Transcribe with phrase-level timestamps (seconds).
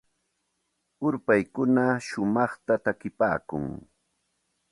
[1.05, 3.65] Ulpaykuna shumaqta takipaakun.